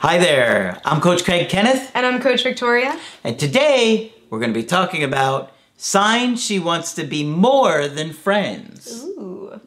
[0.00, 2.98] Hi there, I'm Coach Craig Kenneth, And I'm Coach Victoria.
[3.22, 8.14] and today we're going to be talking about signs she wants to be more than
[8.14, 9.04] friends.
[9.04, 9.60] Ooh.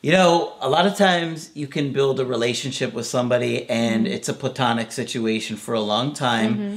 [0.00, 4.14] You know, a lot of times you can build a relationship with somebody and mm-hmm.
[4.14, 6.54] it's a platonic situation for a long time.
[6.54, 6.76] Mm-hmm.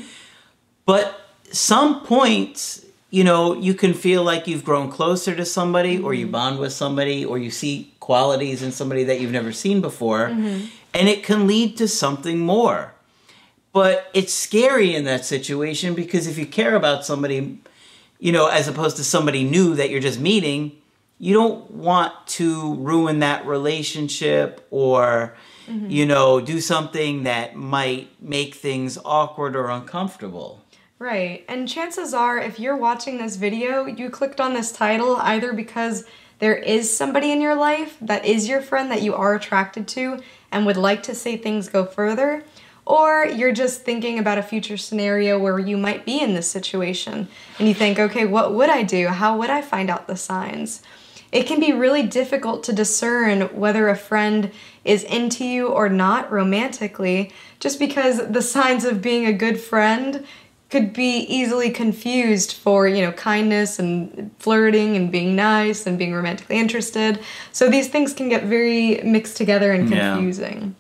[0.86, 6.14] But some points, you know, you can feel like you've grown closer to somebody or
[6.14, 6.34] you mm-hmm.
[6.34, 10.28] bond with somebody or you see qualities in somebody that you've never seen before.
[10.28, 10.66] Mm-hmm.
[10.94, 12.94] And it can lead to something more.
[13.72, 17.60] But it's scary in that situation because if you care about somebody,
[18.20, 20.74] you know, as opposed to somebody new that you're just meeting,
[21.20, 25.36] you don't want to ruin that relationship or,
[25.68, 25.90] mm-hmm.
[25.90, 30.64] you know, do something that might make things awkward or uncomfortable.
[31.00, 31.46] Right.
[31.48, 36.06] And chances are, if you're watching this video, you clicked on this title either because
[36.40, 40.20] there is somebody in your life that is your friend that you are attracted to
[40.52, 42.44] and would like to see things go further,
[42.84, 47.28] or you're just thinking about a future scenario where you might be in this situation
[47.60, 49.08] and you think, okay, what would I do?
[49.08, 50.82] How would I find out the signs?
[51.32, 54.52] It can be really difficult to discern whether a friend
[54.86, 60.26] is into you or not romantically just because the signs of being a good friend
[60.70, 66.14] could be easily confused for, you know, kindness and flirting and being nice and being
[66.14, 67.20] romantically interested.
[67.54, 70.16] So these things can get very mixed together and Yeah.
[70.16, 70.76] confusing.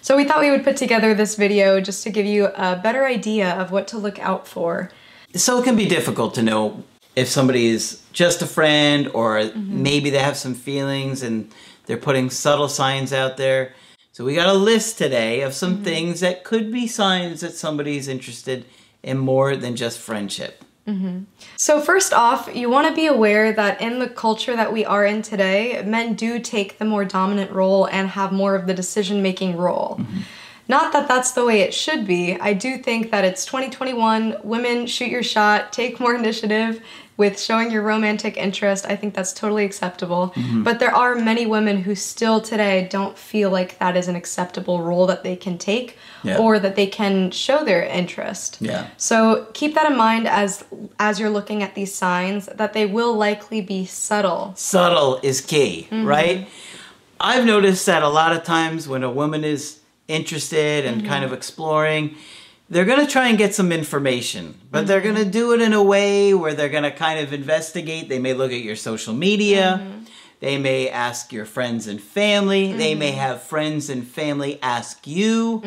[0.00, 3.04] So we thought we would put together this video just to give you a better
[3.04, 4.90] idea of what to look out for.
[5.34, 6.84] So it can be difficult to know
[7.16, 9.82] if somebody is just a friend or mm-hmm.
[9.82, 11.50] maybe they have some feelings and
[11.86, 13.74] they're putting subtle signs out there.
[14.12, 15.84] So we got a list today of some mm-hmm.
[15.84, 18.64] things that could be signs that somebody's interested
[19.02, 20.64] in more than just friendship.
[20.86, 21.24] Mm-hmm.
[21.56, 25.04] So, first off, you want to be aware that in the culture that we are
[25.04, 29.22] in today, men do take the more dominant role and have more of the decision
[29.22, 29.98] making role.
[30.00, 30.20] Mm-hmm.
[30.70, 32.38] Not that that's the way it should be.
[32.40, 34.36] I do think that it's 2021.
[34.44, 36.80] Women, shoot your shot, take more initiative
[37.16, 38.86] with showing your romantic interest.
[38.86, 40.32] I think that's totally acceptable.
[40.36, 40.62] Mm-hmm.
[40.62, 44.80] But there are many women who still today don't feel like that is an acceptable
[44.80, 46.38] role that they can take Yeah.
[46.38, 48.58] or that they can show their interest.
[48.60, 48.86] Yeah.
[48.96, 50.64] So keep that in mind as
[51.00, 54.54] as you're looking at these signs that they will likely be subtle.
[54.56, 56.06] subtle is key, mm-hmm.
[56.06, 56.48] right?
[57.18, 59.79] I've noticed that a lot of times when a woman is
[60.10, 61.38] interested and kind of mm-hmm.
[61.38, 62.16] exploring,
[62.68, 65.30] they're going to try and get some information, but they're going to mm-hmm.
[65.30, 68.08] do it in a way where they're going to kind of investigate.
[68.08, 69.80] They may look at your social media.
[69.82, 70.04] Mm-hmm.
[70.40, 72.72] They may ask your friends and family.
[72.72, 75.62] They may have friends and family ask you,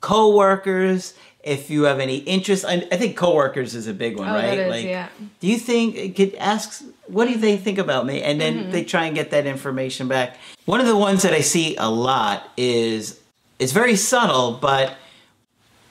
[0.00, 2.64] coworkers, if you have any interest.
[2.64, 4.58] I, I think coworkers is a big one, Oh, right?
[4.58, 5.08] is, yeah.
[5.40, 8.22] Do you think it could ask what do they think about me?
[8.22, 8.70] And then Mm-hmm.
[8.70, 10.36] they try and get that information back.
[10.66, 13.18] One of the ones that I see a lot is
[13.58, 14.96] it's very subtle, but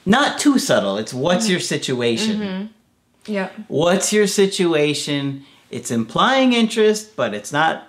[0.05, 0.97] not too subtle.
[0.97, 1.51] It's what's Mm-hmm.
[1.51, 2.69] your situation?
[3.25, 3.49] Yeah.
[3.67, 5.45] What's your situation?
[5.69, 7.87] It's implying interest, but it's not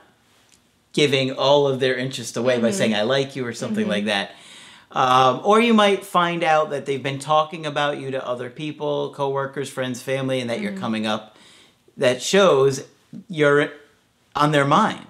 [0.92, 2.62] giving all of their interest away Mm-hmm.
[2.62, 4.32] by saying I like you or something like that.
[4.90, 9.12] Um, or you might find out that they've been talking about you to other people,
[9.14, 10.64] coworkers, friends, family, and that Mm-hmm.
[10.64, 11.36] you're coming up.
[11.98, 12.84] That shows
[13.28, 13.70] you're
[14.34, 15.06] on their mind.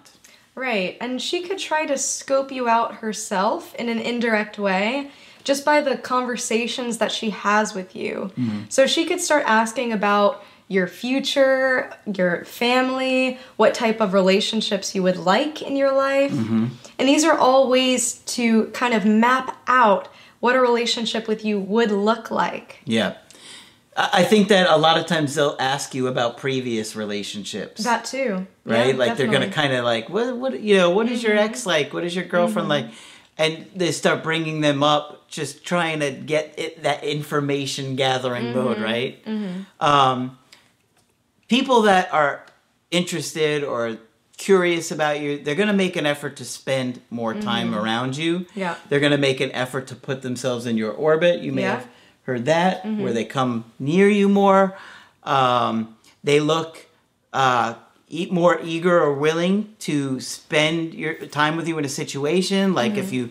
[0.58, 0.96] Right.
[1.00, 5.12] And she could try to scope you out herself in an indirect way
[5.44, 8.32] just by the conversations that she has with you.
[8.36, 8.62] Mm-hmm.
[8.68, 15.02] So she could start asking about your future, your family, what type of relationships you
[15.04, 16.32] would like in your life.
[16.32, 16.66] Mm-hmm.
[16.98, 20.08] And these are all ways to kind of map out
[20.40, 22.80] what a relationship with you would look like.
[22.84, 23.16] Yeah.
[24.00, 27.82] I think that a lot of times they'll ask you about previous relationships.
[27.82, 28.46] That too.
[28.64, 28.90] right?
[28.94, 31.66] Yeah, like they're gonna kind of like, what, what, you know, what is your ex
[31.66, 31.92] like?
[31.92, 32.86] What is your girlfriend Mm-hmm.
[32.88, 32.94] like?
[33.40, 38.58] And they start bringing them up, just trying to get it, that information gathering Mm-hmm.
[38.58, 39.18] mode, right?
[39.80, 40.38] Um,
[41.48, 42.44] people that are
[42.90, 43.98] interested or
[44.36, 48.40] curious about you, they're gonna make an effort to spend more time around you.
[48.40, 48.60] Mm-hmm.
[48.60, 48.76] Yeah.
[48.88, 51.40] They're gonna make an effort to put themselves in your orbit.
[51.40, 51.74] You may Yeah.
[51.76, 51.88] have
[52.28, 54.76] heard that, where they come near you more.
[55.24, 56.86] Um, they look
[57.32, 57.74] uh,
[58.10, 62.74] e- more eager or willing to spend your time with you in a situation.
[62.74, 63.30] Like if you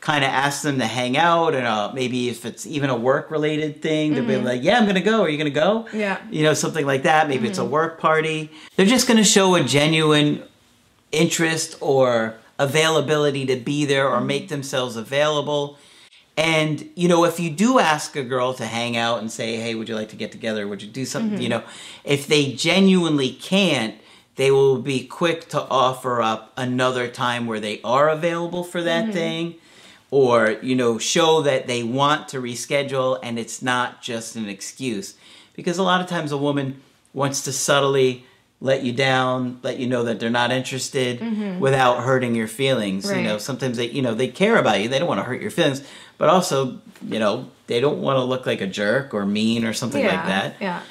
[0.00, 3.30] kind of ask them to hang out and uh, maybe if it's even a work
[3.32, 5.22] related thing they'll be like yeah i'm gonna go.
[5.22, 5.88] Are you gonna go?
[5.92, 6.18] Yeah.
[6.30, 7.28] you know something like that.
[7.28, 8.50] Maybe it's a work party.
[8.76, 10.42] They're just gonna show a genuine
[11.12, 15.78] interest or availability to be there or make themselves available
[16.38, 19.74] and you know if you do ask a girl to hang out and say hey
[19.74, 20.66] would you like to get together?
[20.68, 21.32] Would you do something?
[21.32, 21.42] Mm-hmm.
[21.42, 21.64] You know
[22.04, 23.96] if they genuinely can't
[24.36, 29.04] they will be quick to offer up another time where they are available for that
[29.04, 29.12] mm-hmm.
[29.12, 29.54] thing
[30.12, 35.16] or you know show that they want to reschedule and it's not just an excuse.
[35.54, 36.80] Because a lot of times a woman
[37.12, 38.24] wants to subtly
[38.60, 41.20] let you down let you know that they're not interested
[41.60, 44.98] without hurting your feelings you know sometimes they you know they care about you they
[44.98, 45.82] don't want to hurt your feelings
[46.18, 49.72] but also you know they don't want to look like a jerk or mean or
[49.72, 50.14] something yeah.
[50.16, 50.82] like that Yeah.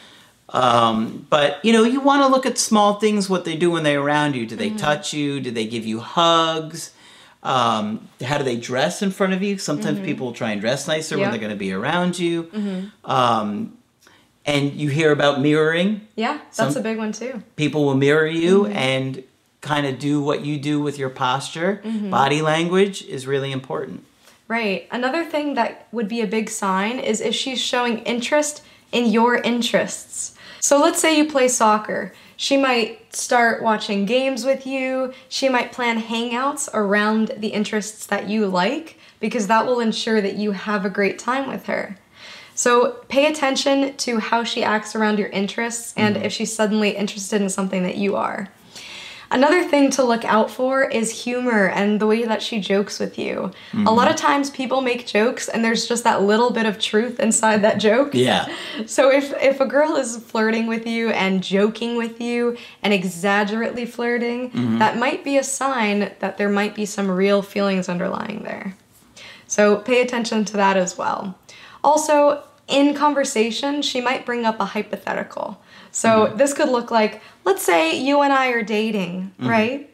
[0.50, 3.84] um, but you know, you want to look at small things, what they do when
[3.84, 4.46] they're around you.
[4.46, 5.42] Do they touch you?
[5.42, 6.94] Do they give you hugs?
[7.44, 9.58] Um, how do they dress in front of you?
[9.58, 12.50] Sometimes people try and dress nicer when they're going to be around you.
[13.04, 13.77] Um,
[14.48, 16.08] and you hear about mirroring.
[16.16, 17.44] Yeah, that's Some- a big one too.
[17.56, 18.76] People will mirror you mm-hmm.
[18.76, 19.24] and
[19.62, 21.82] kind of do what you do with your posture.
[21.84, 22.10] Mm-hmm.
[22.10, 24.06] Body language is really important.
[24.48, 24.88] Right.
[24.92, 28.64] Another thing that would be a big sign is if she's showing interest
[28.94, 30.36] in your interests.
[30.62, 32.14] So let's say you play soccer.
[32.38, 35.14] She might start watching games with you.
[35.28, 40.36] She might plan hangouts around the interests that you like because that will ensure that
[40.36, 41.98] you have a great time with her.
[42.58, 46.26] So pay attention to how she acts around your interests and mm-hmm.
[46.26, 48.50] if she's suddenly interested in something that you are.
[49.30, 53.20] Another thing to look out for is humor and the way that she jokes with
[53.20, 53.52] you.
[53.74, 54.14] A lot mm-hmm.
[54.14, 57.78] of times people make jokes and there's just that little bit of truth inside that
[57.78, 58.12] joke.
[58.14, 58.48] Yeah.
[58.88, 63.86] So if if a girl is flirting with you and joking with you and exaggerately
[63.86, 64.80] flirting, mm-hmm.
[64.80, 68.76] that might be a sign that there might be some real feelings underlying there.
[69.48, 71.38] So pay attention to that as well.
[71.88, 75.62] Also, in conversation, she might bring up a hypothetical.
[75.92, 76.38] So mm-hmm.
[76.38, 79.48] this could look like, let's say you and I are dating, mm-hmm.
[79.48, 79.90] right?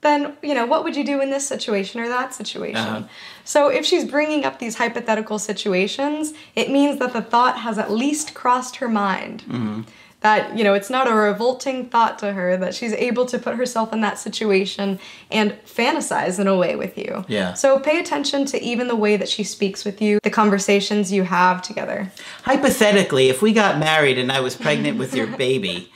[0.00, 2.76] Then, you know, what would you do in this situation or that situation?
[2.76, 3.08] Uh-huh.
[3.44, 7.90] So if she's bringing up these hypothetical situations, it means that the thought has at
[7.90, 9.42] least crossed her mind.
[9.42, 9.82] Mm-hmm.
[10.24, 13.56] That, you know, it's not a revolting thought to her, that she's able to put
[13.56, 14.98] herself in that situation
[15.30, 17.26] and fantasize in a way with you.
[17.28, 17.52] Yeah.
[17.52, 21.24] So pay attention to even the way that she speaks with you, the conversations you
[21.24, 22.10] have together.
[22.42, 25.92] Hypothetically, if we got married and I was pregnant with your baby,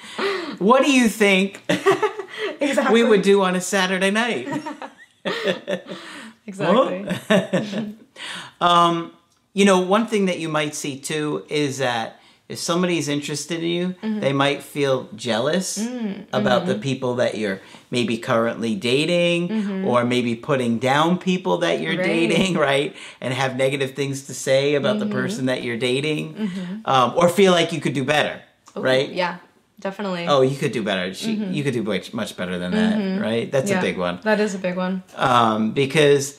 [0.58, 1.64] what do you think
[2.60, 2.92] Exactly.
[3.02, 4.46] we would do on a Saturday night?
[6.46, 7.06] Exactly.
[8.60, 9.12] Um,
[9.52, 12.17] you know, one thing that you might see too is that
[12.48, 14.20] if somebody's interested in you, Mm-hmm.
[14.20, 16.70] they might feel jealous Mm, about mm-hmm.
[16.72, 17.60] the people that you're
[17.90, 22.00] maybe currently dating or maybe putting down people that you're Mm-hmm.
[22.00, 22.28] Right.
[22.30, 22.96] dating, right?
[23.20, 25.08] And have negative things to say about Mm-hmm.
[25.10, 26.24] the person that you're dating
[26.86, 28.40] um, or feel like you could do better,
[28.74, 29.10] right?
[29.10, 29.38] Yeah,
[29.80, 30.26] definitely.
[30.26, 31.12] Oh, you could do better.
[31.12, 33.50] She, You could do much, much better than that, right?
[33.52, 33.84] That's Mm-hmm.
[33.84, 35.02] Yeah, a big one That is a big one.
[35.16, 36.38] um, because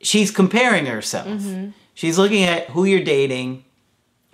[0.00, 1.28] she's comparing herself.
[1.28, 1.70] Mm-hmm.
[1.94, 3.64] She's looking at who you're dating,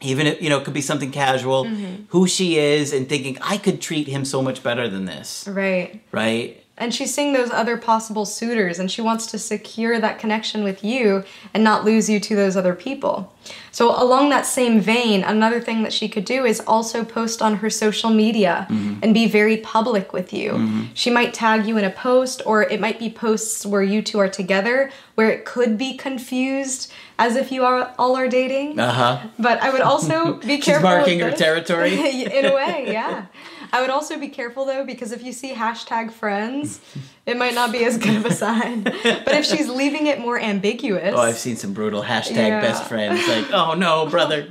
[0.00, 2.04] even if you know it could be something casual, Mm-hmm.
[2.08, 6.02] who she is, and thinking I could treat him so much better than this, Right.
[6.12, 6.62] right?
[6.80, 10.82] And she's seeing those other possible suitors and she wants to secure that connection with
[10.82, 11.24] you
[11.54, 13.32] and not lose you to those other people.
[13.72, 17.56] So, along that same vein, another thing that she could do is also post on
[17.56, 20.88] her social media and be very public with you.
[20.94, 24.18] She might tag you in a post, or it might be posts where you two
[24.18, 28.80] are together, where it could be confused as if you are all are dating.
[28.80, 29.28] Uh huh.
[29.38, 30.88] But I would also be careful.
[30.88, 31.92] with marking her territory.
[32.24, 33.26] in a way, yeah.
[33.72, 36.80] I would also be careful though because if you see hashtag friends,
[37.26, 38.82] it might not be as good of a sign.
[38.82, 42.60] But if she's leaving it more ambiguous, Oh, I've seen some brutal hashtag Yeah.
[42.60, 43.26] best friends.
[43.28, 44.48] Like, oh no, brother,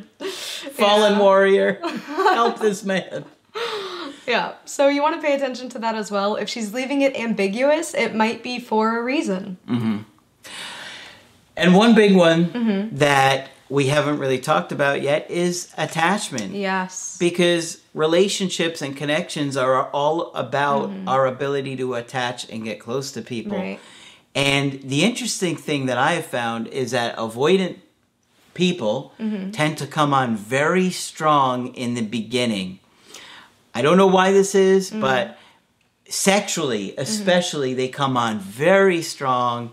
[0.71, 1.19] fallen Yeah.
[1.19, 3.25] warrior, help this man.
[4.27, 4.53] yeah.
[4.65, 6.35] So you want to pay attention to that as well.
[6.35, 9.57] If she's leaving it ambiguous, it might be for a reason.
[9.67, 9.97] Mm-hmm.
[11.57, 12.95] And one big one Mm-hmm.
[12.97, 16.53] that we haven't really talked about yet is attachment.
[16.53, 17.17] Yes.
[17.19, 21.07] because relationships and connections are all about mm-hmm.
[21.07, 23.57] our ability to attach and get close to people.
[23.57, 23.79] Right.
[24.35, 27.77] And the interesting thing that I have found is that avoidant
[28.53, 29.51] people mm-hmm.
[29.51, 32.79] tend to come on very strong in the beginning.
[33.73, 35.01] I don't know why this is, mm-hmm.
[35.01, 35.37] but
[36.07, 39.71] sexually, especially, they come on very strong.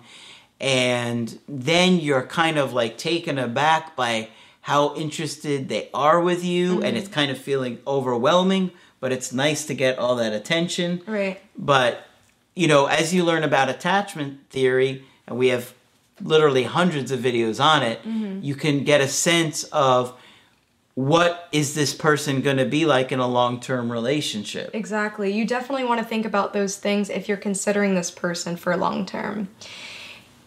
[0.61, 4.31] And then you're kind of like taken aback by
[4.63, 6.97] how interested they are with you, and mm-hmm.
[6.97, 11.03] it's kind of feeling overwhelming but it's nice to get all that attention.
[11.07, 11.41] Right.
[11.57, 12.07] But,
[12.55, 15.75] you know, as you learn about attachment theory, and we have
[16.21, 18.41] literally hundreds of videos on it, mm-hmm.
[18.43, 20.15] you can get a sense of
[20.95, 24.71] what is this person going to be like in a long-term relationship.
[24.73, 25.31] Exactly.
[25.31, 29.05] You definitely want to think about those things if you're considering this person for long
[29.05, 29.49] term.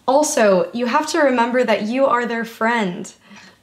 [0.09, 3.13] Also, you have to remember that you are their friend.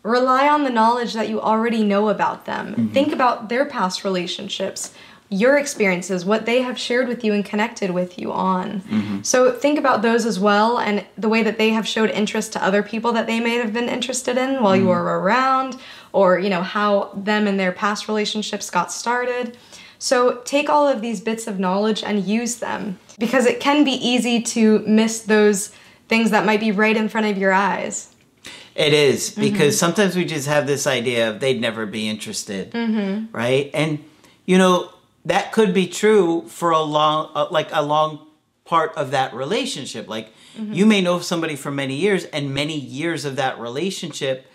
[0.04, 2.68] Rely on the knowledge that you already know about them.
[2.68, 2.92] Mm-hmm.
[2.92, 4.94] Think about their past relationships,
[5.28, 8.82] your experiences, what they have shared with you and connected with you on.
[8.82, 9.22] Mm-hmm.
[9.22, 12.64] So think about those as well and the way that they have showed interest to
[12.64, 14.90] other people that they may have been interested in while you mm-hmm.
[14.90, 15.76] were around
[16.12, 19.56] or, you know, how them and their past relationships got started.
[19.98, 23.94] So take all of these bits of knowledge and use them because it can be
[23.94, 25.72] easy to miss those
[26.08, 28.14] things that might be right in front of your eyes.
[28.74, 29.40] It is mm-hmm.
[29.40, 33.34] because sometimes we just have this idea of they'd never be interested, mm-hmm.
[33.34, 33.70] right?
[33.72, 34.04] And
[34.44, 34.92] you know
[35.24, 38.26] that could be true for a long, uh, like a long
[38.64, 40.08] part of that relationship.
[40.08, 40.72] Like mm-hmm.
[40.72, 44.46] you may know somebody for many years, and many years of that relationship,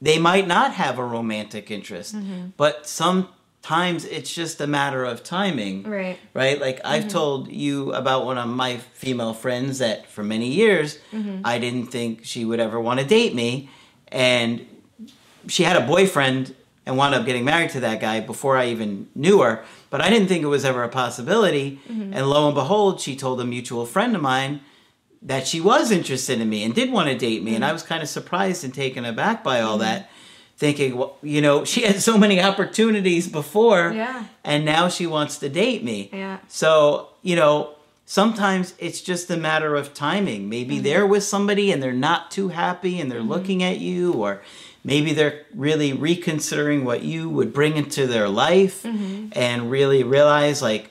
[0.00, 2.14] they might not have a romantic interest,
[2.56, 2.86] but
[3.62, 6.18] sometimes it's just a matter of timing, Right.
[6.34, 6.60] right?
[6.60, 7.10] Like I've mm-hmm.
[7.10, 11.42] told you about one of my female friends that for many years mm-hmm.
[11.44, 13.70] I didn't think she would ever want to date me,
[14.08, 14.66] and
[15.46, 16.54] she had a boyfriend
[16.84, 19.64] and wound up getting married to that guy before I even knew her.
[19.90, 22.12] But I didn't think it was ever a possibility, mm-hmm.
[22.14, 24.60] and lo and behold, she told a mutual friend of mine
[25.22, 27.84] that she was interested in me and did want to date me, and I was
[27.84, 30.10] kind of surprised and taken aback by all that.
[30.56, 34.26] Thinking, well, you know, she had so many opportunities before, Yeah.
[34.44, 36.10] and now she wants to date me.
[36.12, 36.38] Yeah.
[36.48, 37.74] So, you know,
[38.06, 40.48] sometimes it's just a matter of timing.
[40.48, 40.84] Maybe mm-hmm.
[40.84, 43.30] they're with somebody and they're not too happy and they're mm-hmm.
[43.30, 44.42] looking at you, or
[44.84, 49.28] maybe they're really reconsidering what you would bring into their life mm-hmm.
[49.32, 50.90] and really realize, like,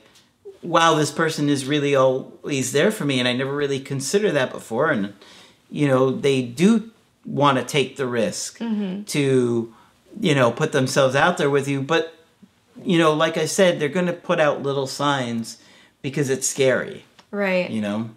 [0.62, 4.52] wow, this person is really always there for me, and I never really considered that
[4.52, 4.92] before.
[4.92, 5.14] And,
[5.70, 6.92] you know, they do
[7.26, 9.04] want to take the risk mm-hmm.
[9.04, 9.74] to,
[10.20, 11.82] you know, put themselves out there with you.
[11.82, 12.14] But,
[12.84, 15.62] you know, like I said, they're going to put out little signs
[16.02, 17.70] because it's scary, Right.
[17.70, 18.10] you know?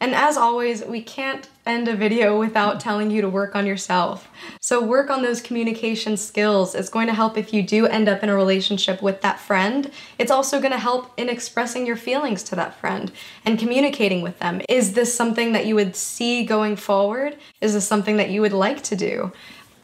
[0.00, 4.28] And as always, we can't end a video without telling you to work on yourself.
[4.60, 6.74] So, work on those communication skills.
[6.74, 9.90] It's going to help if you do end up in a relationship with that friend.
[10.18, 13.12] It's also going to help in expressing your feelings to that friend
[13.44, 14.60] and communicating with them.
[14.68, 17.36] Is this something that you would see going forward?
[17.60, 19.32] Is this something that you would like to do?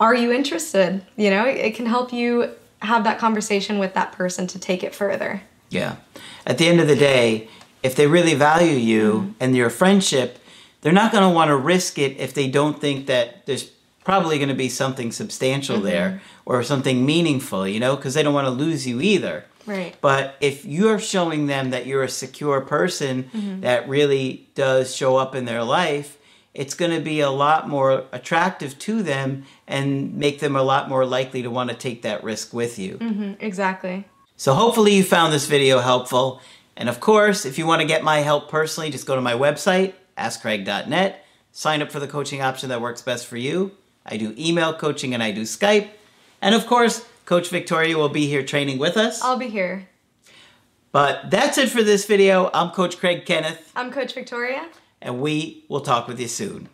[0.00, 1.04] Are you interested?
[1.16, 2.50] You know, it can help you
[2.80, 5.42] have that conversation with that person to take it further.
[5.70, 5.96] Yeah.
[6.46, 7.48] At the end of the day,
[7.82, 9.30] if they really value you mm-hmm.
[9.40, 10.38] and your friendship,
[10.84, 13.64] they're not going to want to risk it if they don't think that there's
[14.04, 18.34] probably going to be something substantial there or something meaningful, you know, because they don't
[18.34, 19.46] want to lose you either.
[19.64, 19.96] Right.
[20.02, 25.34] But if you're showing them that you're a secure person that really does show up
[25.34, 26.18] in their life,
[26.52, 30.90] it's going to be a lot more attractive to them and make them a lot
[30.90, 32.98] more likely to want to take that risk with you.
[32.98, 34.04] Mm, Exactly.
[34.36, 36.42] So hopefully you found this video helpful.
[36.76, 39.32] And of course, if you want to get my help personally, just go to my
[39.32, 43.72] website, askcraig.net, sign up for the coaching option that works best for you.
[44.06, 45.88] I do email coaching and I do Skype.
[46.42, 49.22] And of course, Coach Victoria will be here training with us.
[49.22, 49.88] I'll be here.
[50.92, 52.50] But that's it for this video.
[52.52, 54.68] I'm Coach Craig Kenneth, I'm Coach Victoria.
[55.00, 56.68] and we will talk with you soon.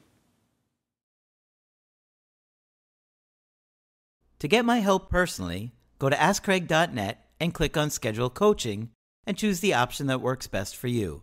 [4.41, 8.91] To get my help personally, go to askcraig.net and click on Schedule Coaching
[9.27, 11.23] and choose the option that works best for you.